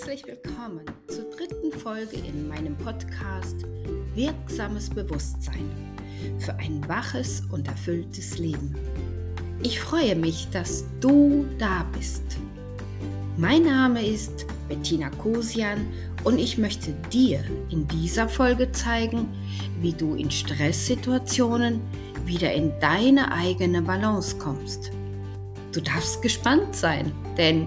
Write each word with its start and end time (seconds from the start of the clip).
Herzlich 0.00 0.24
willkommen 0.24 0.80
zur 1.08 1.24
dritten 1.24 1.78
Folge 1.78 2.16
in 2.16 2.48
meinem 2.48 2.74
Podcast 2.78 3.66
Wirksames 4.14 4.88
Bewusstsein 4.88 5.68
für 6.38 6.54
ein 6.54 6.82
waches 6.88 7.42
und 7.52 7.68
erfülltes 7.68 8.38
Leben. 8.38 8.74
Ich 9.62 9.78
freue 9.78 10.16
mich, 10.16 10.48
dass 10.52 10.86
du 11.00 11.44
da 11.58 11.84
bist. 11.92 12.22
Mein 13.36 13.64
Name 13.64 14.02
ist 14.02 14.46
Bettina 14.70 15.10
Kosian 15.10 15.86
und 16.24 16.38
ich 16.38 16.56
möchte 16.56 16.92
dir 17.12 17.44
in 17.68 17.86
dieser 17.86 18.26
Folge 18.26 18.72
zeigen, 18.72 19.28
wie 19.82 19.92
du 19.92 20.14
in 20.14 20.30
Stresssituationen 20.30 21.78
wieder 22.24 22.54
in 22.54 22.72
deine 22.80 23.30
eigene 23.32 23.82
Balance 23.82 24.38
kommst. 24.38 24.92
Du 25.72 25.82
darfst 25.82 26.22
gespannt 26.22 26.74
sein, 26.74 27.12
denn 27.36 27.66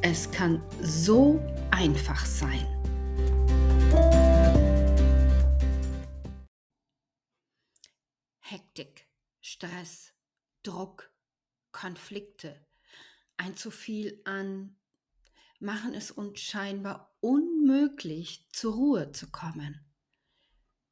es 0.00 0.30
kann 0.30 0.62
so 0.80 1.38
einfach 1.76 2.24
sein. 2.24 2.66
Hektik, 8.40 9.06
Stress, 9.42 10.14
Druck, 10.62 11.12
Konflikte, 11.72 12.64
ein 13.36 13.58
zu 13.58 13.70
viel 13.70 14.22
an 14.24 14.74
machen 15.60 15.92
es 15.92 16.10
uns 16.10 16.40
scheinbar 16.40 17.14
unmöglich, 17.20 18.46
zur 18.52 18.74
Ruhe 18.74 19.12
zu 19.12 19.30
kommen. 19.30 19.84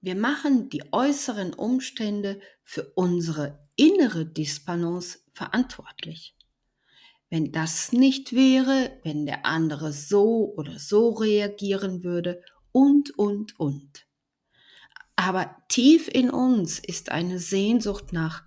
Wir 0.02 0.16
machen 0.16 0.68
die 0.68 0.92
äußeren 0.92 1.54
Umstände 1.54 2.40
für 2.62 2.92
unsere 2.94 3.68
innere 3.76 4.26
Disbalance 4.26 5.20
verantwortlich. 5.32 6.36
Wenn 7.30 7.52
das 7.52 7.92
nicht 7.92 8.32
wäre, 8.32 8.98
wenn 9.02 9.26
der 9.26 9.44
andere 9.44 9.92
so 9.92 10.54
oder 10.56 10.78
so 10.78 11.10
reagieren 11.10 12.04
würde 12.04 12.42
und, 12.72 13.16
und, 13.18 13.58
und. 13.58 14.06
Aber 15.16 15.56
tief 15.68 16.08
in 16.08 16.30
uns 16.30 16.78
ist 16.78 17.10
eine 17.10 17.38
Sehnsucht 17.38 18.12
nach 18.12 18.44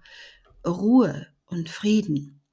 Ruhe 0.65 1.27
und 1.45 1.69
Frieden. 1.69 2.43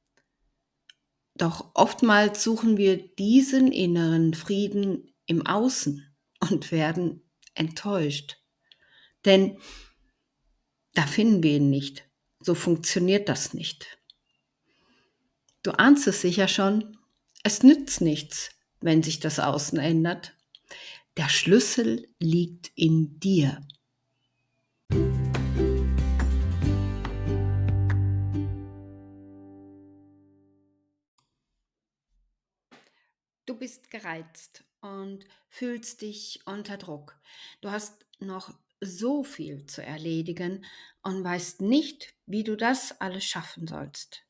Doch 1.36 1.72
oftmals 1.74 2.44
suchen 2.44 2.76
wir 2.76 2.96
diesen 3.16 3.72
inneren 3.72 4.34
Frieden 4.34 5.12
im 5.26 5.44
Außen 5.44 6.14
und 6.40 6.70
werden 6.70 7.28
enttäuscht. 7.54 8.38
Denn 9.24 9.58
da 10.94 11.06
finden 11.06 11.42
wir 11.42 11.56
ihn 11.56 11.70
nicht. 11.70 12.08
So 12.40 12.54
funktioniert 12.54 13.28
das 13.28 13.52
nicht. 13.52 13.98
Du 15.64 15.70
ahnst 15.70 16.06
es 16.06 16.20
sicher 16.20 16.46
schon, 16.46 16.98
es 17.42 17.62
nützt 17.62 18.02
nichts, 18.02 18.50
wenn 18.82 19.02
sich 19.02 19.18
das 19.18 19.40
Außen 19.40 19.78
ändert. 19.78 20.36
Der 21.16 21.30
Schlüssel 21.30 22.06
liegt 22.18 22.70
in 22.74 23.18
dir. 23.18 23.66
Du 33.46 33.56
bist 33.56 33.90
gereizt 33.90 34.64
und 34.82 35.24
fühlst 35.48 36.02
dich 36.02 36.40
unter 36.44 36.76
Druck. 36.76 37.18
Du 37.62 37.70
hast 37.70 38.04
noch 38.18 38.52
so 38.82 39.24
viel 39.24 39.64
zu 39.64 39.82
erledigen 39.82 40.66
und 41.02 41.24
weißt 41.24 41.62
nicht, 41.62 42.12
wie 42.26 42.44
du 42.44 42.54
das 42.54 43.00
alles 43.00 43.24
schaffen 43.24 43.66
sollst. 43.66 44.24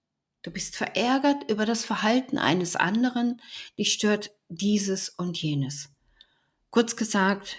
Du 0.45 0.51
bist 0.51 0.77
verärgert 0.77 1.51
über 1.51 1.65
das 1.65 1.87
Verhalten 1.87 2.37
eines 2.37 2.77
anderen, 2.77 3.41
dich 3.79 3.95
stört 3.95 4.31
dieses 4.51 5.09
und 5.09 5.41
jenes. 5.41 5.89
Kurz 6.69 6.97
gesagt, 6.97 7.57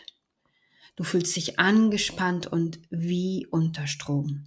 du 0.96 1.04
fühlst 1.04 1.36
dich 1.36 1.58
angespannt 1.58 2.46
und 2.46 2.80
wie 2.92 3.48
unter 3.50 3.88
Strom. 3.88 4.46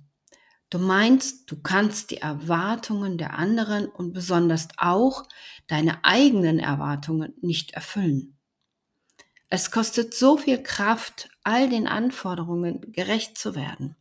Du 0.71 0.79
meinst, 0.79 1.51
du 1.51 1.61
kannst 1.61 2.13
die 2.13 2.19
Erwartungen 2.19 3.19
der 3.19 3.37
anderen 3.37 3.89
und 3.89 4.13
besonders 4.13 4.69
auch 4.77 5.25
deine 5.67 6.05
eigenen 6.05 6.61
Erwartungen 6.61 7.35
nicht 7.41 7.73
erfüllen. 7.73 8.39
Es 9.49 9.73
kostet 9.73 10.15
so 10.15 10.37
viel 10.37 10.63
Kraft, 10.63 11.29
all 11.43 11.69
den 11.69 11.89
Anforderungen 11.89 12.93
gerecht 12.93 13.37
zu 13.37 13.57
werden. 13.57 13.97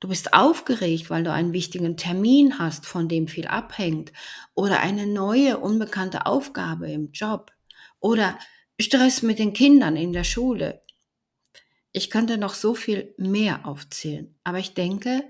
Du 0.00 0.08
bist 0.08 0.32
aufgeregt, 0.32 1.10
weil 1.10 1.24
du 1.24 1.32
einen 1.32 1.52
wichtigen 1.52 1.98
Termin 1.98 2.58
hast, 2.58 2.86
von 2.86 3.08
dem 3.08 3.28
viel 3.28 3.46
abhängt, 3.46 4.12
oder 4.54 4.80
eine 4.80 5.06
neue, 5.06 5.58
unbekannte 5.58 6.24
Aufgabe 6.24 6.90
im 6.90 7.12
Job, 7.12 7.52
oder 8.00 8.38
Stress 8.80 9.20
mit 9.20 9.38
den 9.38 9.52
Kindern 9.52 9.96
in 9.96 10.14
der 10.14 10.24
Schule. 10.24 10.80
Ich 11.92 12.08
könnte 12.08 12.38
noch 12.38 12.54
so 12.54 12.74
viel 12.74 13.14
mehr 13.18 13.66
aufzählen, 13.66 14.34
aber 14.42 14.58
ich 14.58 14.72
denke, 14.72 15.22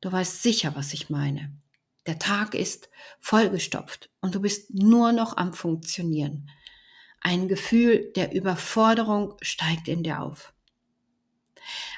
du 0.00 0.10
weißt 0.10 0.42
sicher, 0.42 0.72
was 0.74 0.92
ich 0.92 1.08
meine. 1.08 1.52
Der 2.06 2.18
Tag 2.18 2.56
ist 2.56 2.88
vollgestopft 3.20 4.10
und 4.20 4.34
du 4.34 4.40
bist 4.40 4.74
nur 4.74 5.12
noch 5.12 5.36
am 5.36 5.52
Funktionieren. 5.52 6.50
Ein 7.20 7.46
Gefühl 7.46 8.10
der 8.16 8.32
Überforderung 8.32 9.36
steigt 9.42 9.86
in 9.86 10.02
dir 10.02 10.20
auf. 10.20 10.52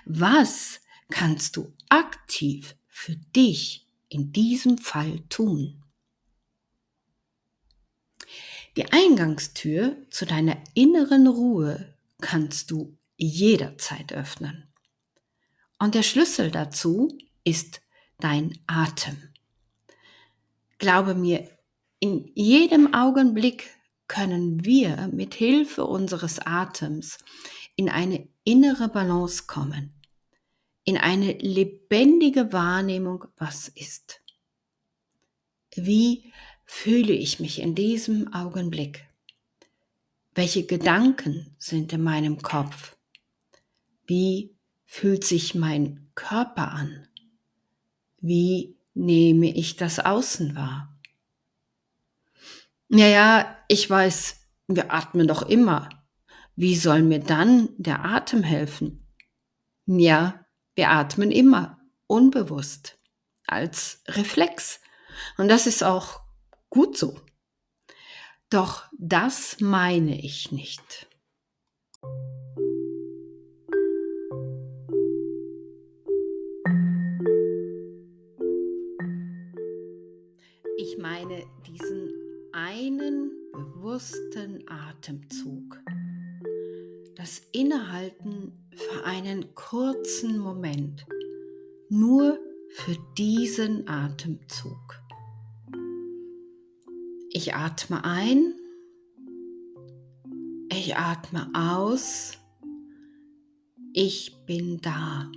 Was 0.05 0.83
kannst 1.09 1.57
du 1.57 1.73
aktiv 1.95 2.75
für 2.89 3.15
dich 3.15 3.87
in 4.09 4.33
diesem 4.33 4.79
Fall 4.79 5.21
tun? 5.29 5.81
Die 8.77 8.91
Eingangstür 8.91 9.97
zu 10.11 10.27
deiner 10.27 10.57
inneren 10.75 11.29
Ruhe 11.29 11.95
kannst 12.21 12.73
du 12.73 12.99
jederzeit 13.17 14.13
öffnen. 14.13 14.73
Und 15.79 15.95
der 15.95 16.03
Schlüssel 16.03 16.51
dazu 16.51 17.17
ist 17.45 17.81
dein 18.19 18.59
Atem. 18.67 19.17
Glaube 20.79 21.15
mir, 21.15 21.49
in 22.01 22.33
jedem 22.35 22.93
Augenblick 22.93 23.71
können 24.09 24.65
wir 24.65 25.09
mit 25.13 25.35
Hilfe 25.35 25.85
unseres 25.85 26.41
Atems 26.41 27.19
in 27.77 27.89
eine 27.89 28.27
innere 28.43 28.89
Balance 28.89 29.45
kommen 29.47 29.95
in 30.85 30.99
eine 30.99 31.33
lebendige 31.33 32.53
Wahrnehmung, 32.53 33.25
was 33.37 33.69
ist. 33.69 34.21
Wie 35.75 36.33
fühle 36.65 37.13
ich 37.13 37.41
mich 37.41 37.61
in 37.61 37.75
diesem 37.75 38.33
Augenblick? 38.33 39.07
Welche 40.35 40.67
Gedanken 40.67 41.55
sind 41.59 41.93
in 41.93 42.03
meinem 42.03 42.43
Kopf? 42.43 42.97
Wie 44.07 44.55
fühlt 44.85 45.25
sich 45.25 45.55
mein 45.55 46.11
Körper 46.15 46.73
an? 46.73 47.09
Wie 48.21 48.77
nehme 48.95 49.55
ich 49.55 49.77
das 49.77 49.99
Außen 49.99 50.55
wahr? 50.55 50.97
Naja, 52.89 53.57
ich 53.69 53.89
weiß, 53.89 54.41
wir 54.69 54.93
atmen 54.93 55.27
doch 55.27 55.43
immer. 55.43 55.89
Wie 56.57 56.77
soll 56.77 57.03
mir 57.03 57.19
dann 57.19 57.71
der 57.79 58.05
Atem 58.05 58.43
helfen? 58.43 59.07
Ja, 59.87 60.44
wir 60.75 60.91
atmen 60.91 61.31
immer 61.31 61.79
unbewusst 62.07 62.99
als 63.47 64.03
Reflex. 64.09 64.81
Und 65.39 65.49
das 65.49 65.67
ist 65.67 65.85
auch 65.85 66.21
gut 66.71 66.97
so. 66.97 67.21
Doch 68.51 68.85
das 68.99 69.61
meine 69.61 70.21
ich 70.21 70.53
nicht. 70.53 71.09
Ich 80.77 80.99
meine 80.99 81.45
diesen 81.67 82.13
einen 82.53 83.31
bewussten 83.53 84.69
Atemzug 84.69 85.84
das 87.25 87.41
Innehalten 87.53 88.53
für 88.75 89.07
einen 89.07 89.55
kurzen 89.55 90.37
Moment, 90.39 91.07
nur 91.89 92.39
für 92.75 92.99
diesen 93.17 93.89
Atemzug. 93.89 95.01
Ich 97.31 97.55
atme 97.55 98.05
ein, 98.05 98.53
ich 100.71 100.99
atme 100.99 101.51
aus, 101.55 102.33
ich 103.95 104.45
bin 104.45 104.83
da. 104.83 105.33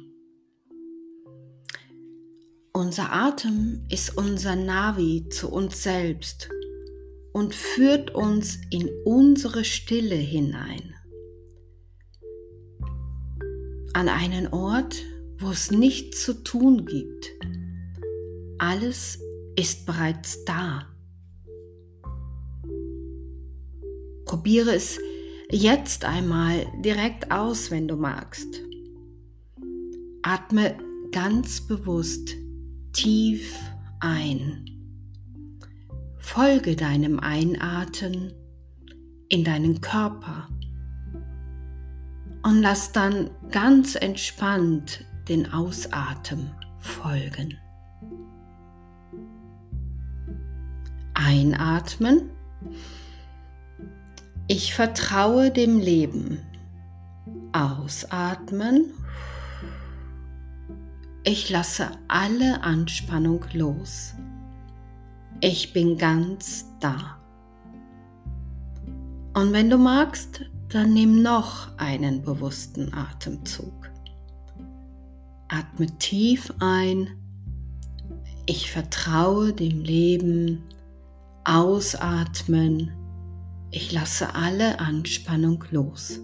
Unser 2.74 3.14
Atem 3.14 3.86
ist 3.88 4.18
unser 4.18 4.58
Navi 4.58 5.30
zu 5.30 5.50
uns 5.50 5.84
selbst 5.84 6.50
und 7.32 7.56
führt 7.56 8.14
uns 8.14 8.58
in 8.72 8.90
unsere 9.06 9.64
Stille 9.64 10.16
hinein 10.16 10.97
an 13.98 14.10
einen 14.10 14.46
Ort, 14.54 15.04
wo 15.40 15.50
es 15.50 15.72
nichts 15.72 16.24
zu 16.24 16.44
tun 16.44 16.86
gibt. 16.86 17.32
Alles 18.60 19.18
ist 19.56 19.88
bereits 19.88 20.46
da. 20.46 20.88
Probiere 24.26 24.76
es 24.76 25.00
jetzt 25.50 26.06
einmal 26.06 26.68
direkt 26.86 27.32
aus, 27.32 27.72
wenn 27.72 27.88
du 27.88 27.96
magst. 27.96 28.62
Atme 30.22 30.78
ganz 31.12 31.62
bewusst 31.62 32.36
tief 32.94 33.52
ein. 34.00 34.64
Folge 36.20 36.76
deinem 36.76 37.20
Einatmen 37.20 38.32
in 39.30 39.44
deinen 39.44 39.82
Körper 39.82 40.50
und 42.48 42.62
lass 42.62 42.94
dann 42.94 43.30
ganz 43.52 43.96
entspannt 43.96 45.04
den 45.28 45.52
Ausatmen 45.52 46.50
folgen. 46.78 47.58
Einatmen. 51.14 52.30
Ich 54.48 54.74
vertraue 54.74 55.52
dem 55.52 55.78
Leben. 55.78 56.40
Ausatmen. 57.52 58.94
Ich 61.26 61.50
lasse 61.50 61.92
alle 62.08 62.64
Anspannung 62.64 63.44
los. 63.52 64.16
Ich 65.42 65.74
bin 65.74 65.98
ganz 65.98 66.66
da. 66.80 67.18
Und 69.34 69.52
wenn 69.52 69.70
du 69.70 69.78
magst, 69.78 70.46
dann 70.70 70.94
nimm 70.94 71.22
noch 71.22 71.78
einen 71.78 72.22
bewussten 72.22 72.94
Atemzug. 72.94 73.90
Atme 75.48 75.88
tief 75.98 76.54
ein. 76.60 77.18
Ich 78.46 78.70
vertraue 78.70 79.54
dem 79.54 79.82
Leben. 79.82 80.64
Ausatmen. 81.46 82.92
Ich 83.72 83.92
lasse 83.94 84.36
alle 84.36 84.80
Anspannung 84.80 85.64
los. 85.72 86.20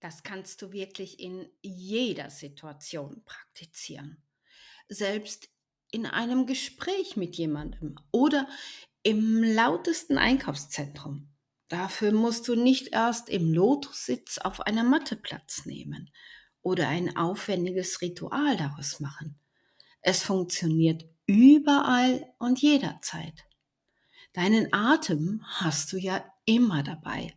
Das 0.00 0.22
kannst 0.22 0.60
du 0.60 0.72
wirklich 0.72 1.20
in 1.20 1.48
jeder 1.62 2.28
Situation 2.28 3.22
praktizieren. 3.24 4.22
Selbst 4.88 5.53
in 5.94 6.06
einem 6.06 6.44
Gespräch 6.46 7.16
mit 7.16 7.36
jemandem 7.36 7.94
oder 8.10 8.48
im 9.04 9.44
lautesten 9.44 10.18
Einkaufszentrum. 10.18 11.28
Dafür 11.68 12.10
musst 12.10 12.48
du 12.48 12.56
nicht 12.56 12.88
erst 12.88 13.28
im 13.28 13.54
Lotussitz 13.54 14.38
auf 14.38 14.60
einer 14.60 14.82
Matte 14.82 15.14
Platz 15.14 15.66
nehmen 15.66 16.10
oder 16.62 16.88
ein 16.88 17.16
aufwendiges 17.16 18.00
Ritual 18.00 18.56
daraus 18.56 18.98
machen. 18.98 19.38
Es 20.00 20.22
funktioniert 20.22 21.04
überall 21.26 22.26
und 22.38 22.60
jederzeit. 22.60 23.44
Deinen 24.32 24.72
Atem 24.72 25.42
hast 25.46 25.92
du 25.92 25.96
ja 25.96 26.24
immer 26.44 26.82
dabei. 26.82 27.32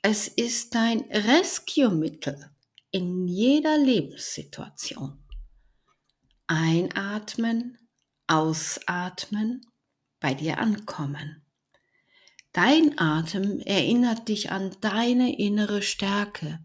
Es 0.00 0.26
ist 0.26 0.74
dein 0.74 1.00
Rescue-Mittel 1.10 2.50
in 2.90 3.28
jeder 3.28 3.76
Lebenssituation. 3.76 5.18
Einatmen, 6.48 7.78
ausatmen, 8.26 9.64
bei 10.18 10.34
dir 10.34 10.58
ankommen. 10.58 11.42
Dein 12.52 12.98
Atem 12.98 13.60
erinnert 13.60 14.28
dich 14.28 14.50
an 14.50 14.76
deine 14.80 15.38
innere 15.38 15.82
Stärke, 15.82 16.58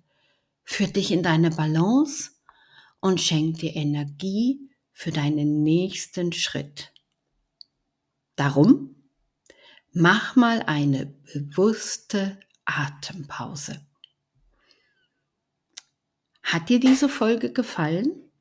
führt 0.63 0.95
dich 0.95 1.11
in 1.11 1.21
deine 1.21 1.51
Balance 1.51 2.31
und 2.99 3.21
schenkt 3.21 3.61
dir 3.61 3.75
Energie 3.75 4.71
für 4.91 5.11
deinen 5.11 5.61
nächsten 5.61 6.31
Schritt. 6.31 6.91
Darum 8.35 8.95
mach 9.91 10.35
mal 10.35 10.63
eine 10.63 11.05
bewusste 11.05 12.39
Atempause. 12.65 13.85
Hat 16.41 16.69
dir 16.69 16.79
diese 16.79 17.09
Folge 17.09 17.51
gefallen? 17.51 18.31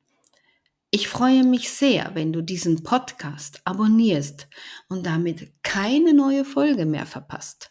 Ich 0.95 1.07
freue 1.07 1.43
mich 1.43 1.71
sehr, 1.71 2.11
wenn 2.13 2.31
du 2.31 2.43
diesen 2.43 2.83
Podcast 2.83 3.61
abonnierst 3.65 4.47
und 4.89 5.07
damit 5.07 5.51
keine 5.63 6.13
neue 6.13 6.45
Folge 6.45 6.85
mehr 6.85 7.07
verpasst. 7.07 7.69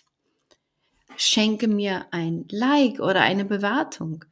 Schenke 1.17 1.69
mir 1.69 2.07
ein 2.11 2.47
Like 2.51 2.99
oder 2.99 3.21
eine 3.21 3.45
Bewertung 3.45 4.25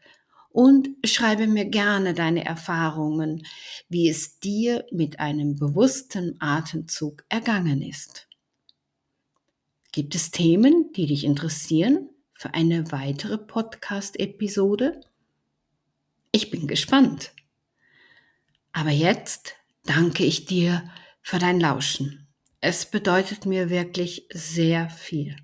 und 0.48 0.88
schreibe 1.04 1.46
mir 1.46 1.66
gerne 1.66 2.14
deine 2.14 2.44
Erfahrungen, 2.44 3.46
wie 3.88 4.08
es 4.08 4.40
dir 4.40 4.84
mit 4.90 5.20
einem 5.20 5.54
bewussten 5.54 6.34
Atemzug 6.40 7.24
ergangen 7.28 7.82
ist. 7.82 8.26
Gibt 9.92 10.16
es 10.16 10.32
Themen, 10.32 10.90
die 10.96 11.06
dich 11.06 11.22
interessieren 11.22 12.08
für 12.32 12.54
eine 12.54 12.90
weitere 12.90 13.38
Podcast-Episode? 13.38 15.00
Ich 16.32 16.50
bin 16.50 16.66
gespannt. 16.66 17.30
Aber 18.72 18.90
jetzt 18.90 19.54
danke 19.84 20.24
ich 20.24 20.46
dir 20.46 20.90
für 21.22 21.38
dein 21.38 21.60
Lauschen. 21.60 22.28
Es 22.60 22.86
bedeutet 22.86 23.46
mir 23.46 23.70
wirklich 23.70 24.26
sehr 24.32 24.90
viel. 24.90 25.36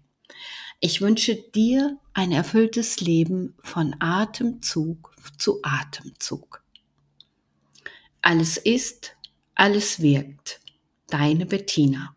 Ich 0.81 1.01
wünsche 1.01 1.35
dir 1.35 1.99
ein 2.13 2.33
erfülltes 2.33 3.01
Leben 3.01 3.55
von 3.63 3.97
Atemzug 4.01 5.15
zu 5.39 5.61
Atemzug. 5.63 6.63
Alles 8.21 8.57
ist, 8.57 9.17
alles 9.55 10.01
wirkt. 10.01 10.61
Deine 11.09 11.47
Bettina. 11.47 12.16